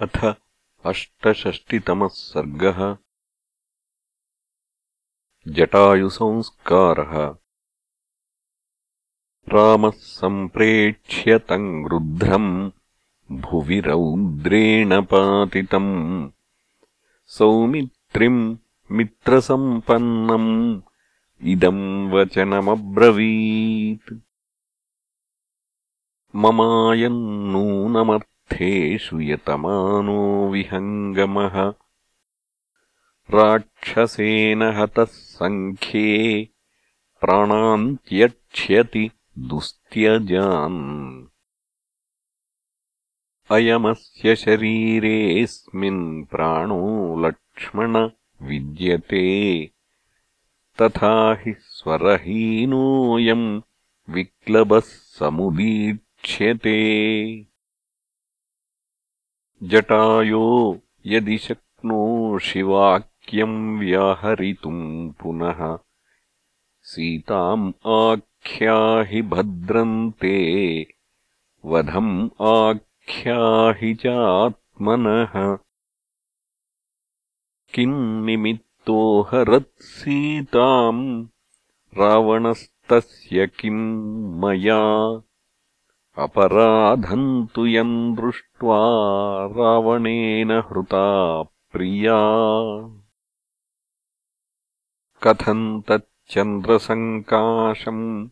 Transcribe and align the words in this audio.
अथ 0.00 0.34
अष्टषष्टितमः 0.86 2.08
सर्गः। 2.08 2.96
जटायुसंस्कारः। 5.48 7.36
रामः 9.48 9.90
सम्प्रेक्ष्य 9.90 11.38
तम् 11.38 11.84
गृध्रम् 11.84 12.70
भुवि 13.32 13.80
रौद्रेण 13.80 15.02
पातितम् 15.02 16.30
सौमित्रिम् 17.26 18.56
मित्रसम्पन्नम् 18.90 20.80
इदम् 21.42 22.12
वचनमब्रवीत्। 22.12 24.14
ममायम् 26.34 27.52
नूनमर्थ 27.52 28.31
स्थेषु 28.52 29.20
यतमानो 29.20 30.48
विहङ्गमः। 30.48 31.74
राक्षसेन 33.30 34.62
हतः 34.62 35.04
सङ्ख्ये 35.04 36.48
प्राणान्त्यक्ष्यति 37.20 39.10
दुस्त्यजान्। 39.38 41.26
अयमस्य 43.50 44.36
शरीरेऽस्मिन् 44.36 46.24
प्राणो 46.24 47.26
लक्ष्मण 47.26 48.10
विद्यते। 48.42 49.70
तथा 50.82 51.34
हि 51.34 51.54
स्वरहीनोऽयम् 51.58 53.60
विक्लबः 54.10 54.82
समुदीक्ष्यते 55.18 56.82
जटायो 59.62 60.78
यदि 61.06 61.38
शक्नोषि 61.38 62.62
वाक्यम् 62.62 63.78
व्याहरितुम् 63.78 65.10
पुनः। 65.10 65.78
सीताम् 66.82 67.72
आख्याहि 67.86 69.22
भद्रन्ते 69.22 70.86
वधम् 71.64 72.28
आख्याहि 72.40 73.94
चात्मनः। 73.94 75.58
किम् 77.74 78.26
निमित्तो 78.26 79.22
हरत्सीताम् 79.22 81.26
रावणस्तस्य 81.98 83.46
किम् 83.46 84.40
मया 84.40 85.22
अपराधम् 86.18 87.46
तु 87.46 87.66
यम् 87.66 88.16
दृष्ट्वा 88.16 88.76
रावणेन 89.46 90.50
हृता 90.50 91.42
प्रिया। 91.42 92.18
कथम् 95.22 95.82
तच्चन्द्रसङ्काशम् 95.82 98.28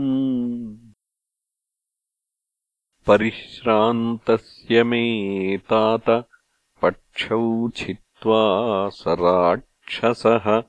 परिश्रान्तस्य 3.06 4.84
मे 4.84 5.56
तात 5.56 6.24
पक्षौ 6.82 7.68
छित्त्वा 7.68 8.88
स 8.88 9.04
राक्षसः 9.08 10.62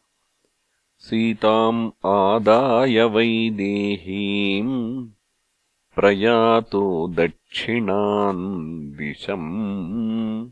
सीताम् 0.99 1.91
आदाय 2.05 3.03
वैदेहीम् 3.03 5.07
प्रयातो 5.95 7.07
दक्षिणान् 7.07 8.91
दिशम्। 8.91 10.49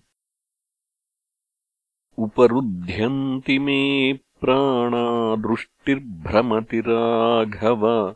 उपरुध्यन्ति 2.18 3.60
मे 3.60 4.14
प्राणादृष्टिर्भ्रमति 4.14 6.80
राघव 6.80 8.16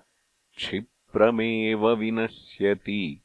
क्षिप्रमेव 0.56 1.90
विनश्यति। 1.90 3.22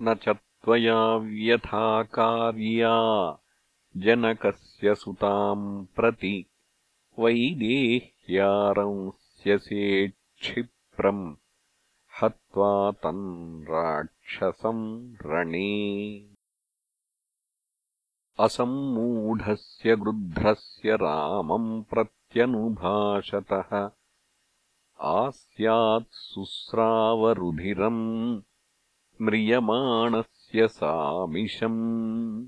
न 0.00 0.14
च 0.14 0.28
त्वया 0.28 1.16
व्यथा 1.16 2.02
कार्या 2.02 2.96
जनकस्य 3.96 4.94
सुताम् 4.94 5.86
प्रति 5.86 6.46
वैदेह्यारंस्यसे 7.18 10.08
क्षिप्रम् 10.08 11.36
हत्वा 12.22 12.90
तम् 12.90 13.62
राक्षसम् 13.62 15.14
रणे। 15.22 16.28
असम्मूढस्य 18.40 19.96
गृध्रस्य 19.96 20.96
रामम् 20.96 21.84
प्रत्यनुभाषतः। 21.84 23.90
शुस्रावरुधिरम् 26.12 28.40
म्रियमाणस्य 29.22 30.68
सामिशम् 30.68 32.46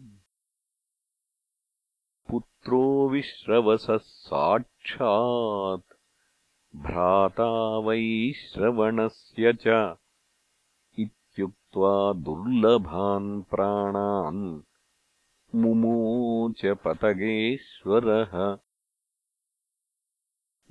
पुत्रो 2.31 3.09
विश्रवसः 3.09 3.97
साक्षात् 3.97 5.88
भ्राता 6.77 7.79
वैश्रवणस्य 7.79 9.53
च 9.53 9.97
इत्युक्त्वा 10.99 12.13
दुर्लभान् 12.13 13.43
प्राणान् 13.43 14.61
मुमोच 15.55 16.67
पतगेश्वरः 16.67 18.59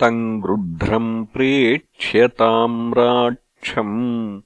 तम् 0.00 0.42
गृध्रम् 0.42 1.26
प्रेक्ष्य 1.26 2.28
ताम्राक्षम् 2.28 4.40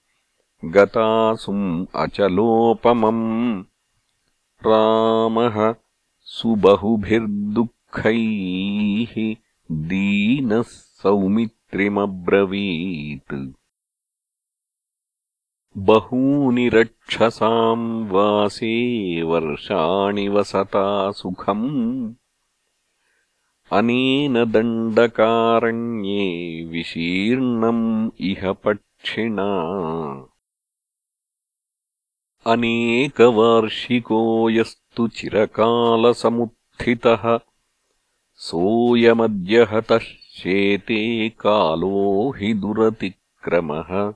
गतासुम् 0.65 1.87
अचलोपमम् 1.95 3.65
रामः 4.67 5.75
सुबहुभिर्दुःखैः 6.23 7.80
दीनः 9.71 10.65
सौमित्रिमब्रवीत्। 10.69 13.53
बहूनि 15.77 16.69
रक्षसाम् 16.69 18.11
वासे 18.11 19.23
वर्षाणि 19.23 20.29
वसता 20.29 21.11
सुखम्। 21.11 22.15
अनेन 23.73 24.53
दण्डकारण्ये 24.53 26.65
विशीर्णम् 26.65 28.11
इह 28.21 28.53
पक्षिणा। 28.53 29.63
अनेकवार्षिको 32.47 34.51
यस्तु 34.51 35.09
चिरकालसमुत्थितः 35.09 37.39
सोऽयमद्य 38.43 39.63
हतः 39.63 39.99
शेते 40.35 41.29
कालो 41.29 42.31
हि 42.31 42.55
दुरतिक्रमः। 42.55 44.15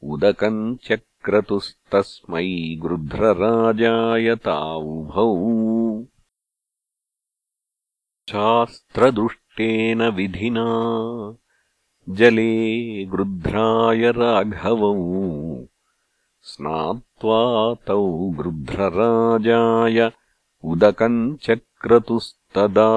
उदकम् 0.03 0.77
चक्रतुस्तस्मै 0.77 2.75
गृध्रराजायतावुभौ 2.83 3.67
शास्त्रदुष्टेन 8.29 10.01
विधिना 10.01 10.65
जले 12.09 13.05
गृध्राय 13.05 14.11
राघवौ। 14.11 14.95
स्नात्वा 16.41 17.73
तौ 17.73 18.29
गृध्रराजाय 18.29 20.11
उदकम् 20.63 21.37
चक्रतुस्तदा 21.37 22.89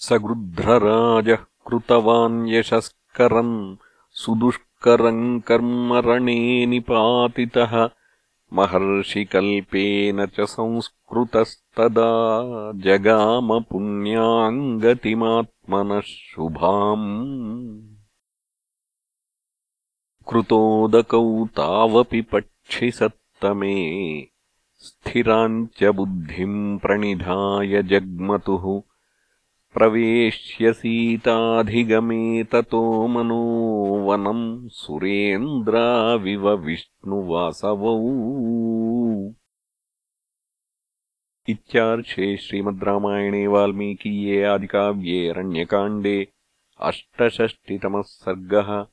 स 0.00 0.12
गृध्रराजः 0.12 1.36
कृतवान् 1.36 2.48
यशस्करम् 2.48 3.76
सुदुष्करम् 4.12 5.40
कर्मरणे 5.40 6.66
निपातितः 6.66 7.90
महर्षिकल्पेन 8.52 10.26
च 10.26 10.40
संस्कृतस्तदा 10.40 12.10
जगामपुण्याम् 12.84 14.80
गतिमात्मनः 14.80 16.00
शुभाम्। 16.00 17.08
कृतोदकौ 20.30 21.46
तावपि 21.46 22.20
पक्षिसत्तमे 22.22 23.78
स्थिराम् 24.78 25.66
च 25.66 25.84
बुद्धिम् 25.84 26.78
प्रणिधाय 26.78 27.82
जग्मतुः 27.82 28.87
प्रवेश्य 29.74 30.72
सीताधिगमे 30.72 32.44
ततो 32.44 33.06
मनो 33.06 33.42
वनम् 34.06 34.68
सुरेन्द्राविव 34.68 36.48
विष्णुवासवौ। 36.50 37.96
इत्यार्षे 41.48 42.36
श्रीमद् 42.36 42.84
रामायणे 42.84 43.46
वाल्मीकीये 43.46 44.42
आदिकाव्ये 44.44 45.28
अरण्यकाण्डे 45.28 46.26
अष्टषष्टितमः 46.80 48.02
सर्गः 48.02 48.86